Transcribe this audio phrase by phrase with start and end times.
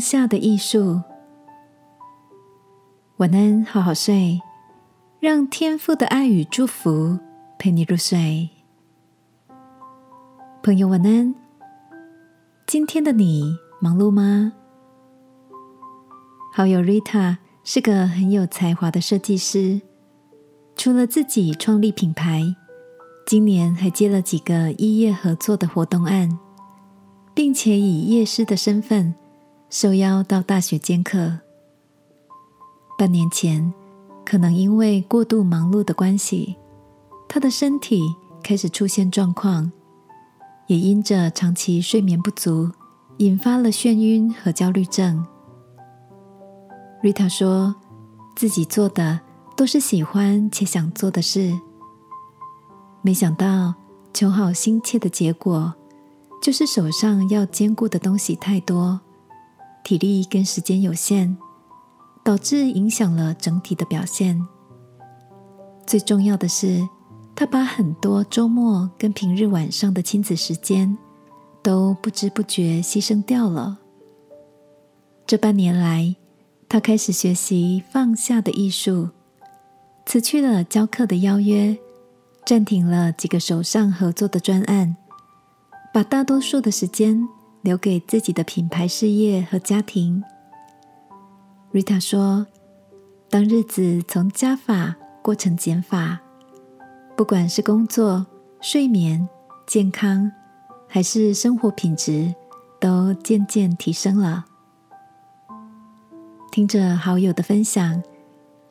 [0.00, 1.02] 下的艺术。
[3.18, 4.40] 晚安，好好睡，
[5.20, 7.18] 让天父的爱与祝福
[7.58, 8.48] 陪你入睡。
[10.62, 11.34] 朋友，晚安。
[12.66, 14.52] 今天的你忙碌吗？
[16.54, 19.80] 好友 Rita 是个很有才华的设计师，
[20.76, 22.56] 除了自己创立品牌，
[23.26, 26.38] 今年还接了几个异业合作的活动案，
[27.34, 29.14] 并且以夜师的身份
[29.70, 31.38] 受邀到大学兼课。
[32.98, 33.72] 半年前，
[34.26, 36.56] 可能因为过度忙碌的关系，
[37.28, 38.02] 他的身体
[38.42, 39.70] 开始出现状况。
[40.66, 42.70] 也因着长期睡眠不足，
[43.18, 45.24] 引发了眩晕和焦虑症。
[47.00, 47.74] 瑞塔说
[48.36, 49.20] 自己做的
[49.56, 51.56] 都是喜欢且想做的事，
[53.02, 53.74] 没想到
[54.12, 55.72] 求好心切的结果，
[56.42, 59.00] 就是手上要兼顾的东西太多，
[59.84, 61.36] 体力跟时间有限，
[62.22, 64.46] 导致影响了整体的表现。
[65.86, 66.88] 最重要的是。
[67.32, 70.98] 他把很多周末跟平日晚上的亲子时间
[71.62, 73.78] 都不知不觉牺牲掉了。
[75.26, 76.16] 这半年来，
[76.68, 79.08] 他开始学习放下的艺术，
[80.04, 81.78] 辞去了教课的邀约，
[82.44, 84.94] 暂停了几个手上合作的专案，
[85.94, 87.26] 把大多数的时间
[87.62, 90.22] 留给自己的品牌事业和家庭。
[91.70, 92.46] 瑞塔说
[93.30, 96.18] ：“当日子从加法过成减法。”
[97.16, 98.26] 不管是工作、
[98.62, 99.28] 睡眠、
[99.66, 100.32] 健康，
[100.88, 102.34] 还是生活品质，
[102.80, 104.46] 都渐渐提升了。
[106.50, 108.02] 听着好友的分享，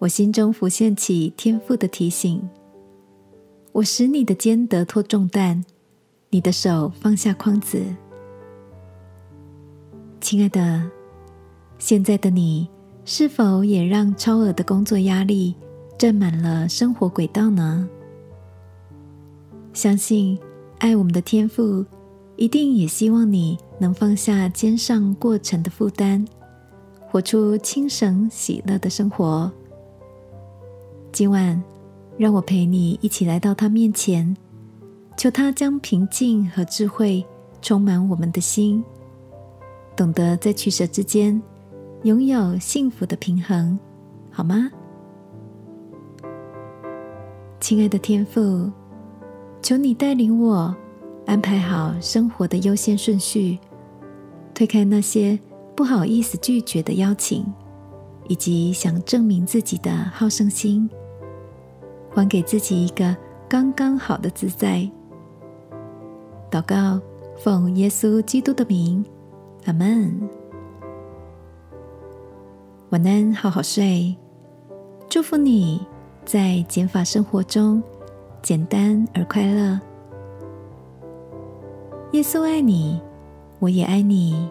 [0.00, 2.50] 我心中浮现起天赋的提醒：
[3.70, 5.64] 我使你的肩得脱重担，
[6.30, 7.94] 你的手放下筐子。
[10.32, 10.82] 亲爱的，
[11.78, 12.66] 现在的你
[13.04, 15.54] 是否也让超额的工作压力
[15.98, 17.86] 占满了生活轨道呢？
[19.74, 20.38] 相信
[20.78, 21.84] 爱我们的天父，
[22.36, 26.26] 一定也希望你能放下肩上过程的负担，
[27.10, 29.52] 活出轻省喜乐的生活。
[31.12, 31.62] 今晚，
[32.16, 34.34] 让我陪你一起来到他面前，
[35.14, 37.22] 求他将平静和智慧
[37.60, 38.82] 充满我们的心，
[40.02, 41.40] 懂得在取舍之间
[42.02, 43.78] 拥有幸福的平衡，
[44.32, 44.68] 好吗？
[47.60, 48.68] 亲爱的天父。
[49.62, 50.74] 求你带领我，
[51.24, 53.56] 安排好生活的优先顺序，
[54.52, 55.38] 推开那些
[55.76, 57.46] 不好意思拒绝的邀请，
[58.26, 60.90] 以及想证明自己的好胜心，
[62.10, 63.16] 还给自己一个
[63.48, 64.90] 刚刚好的自在。
[66.50, 67.00] 祷告，
[67.38, 69.06] 奉耶稣基督的名，
[69.64, 70.28] 阿门。
[72.90, 74.14] 晚安，好好睡。
[75.08, 75.86] 祝福你
[76.24, 77.82] 在减法生活中。
[78.42, 79.78] 简单而快乐。
[82.10, 83.00] 耶稣爱你，
[83.60, 84.50] 我也爱你。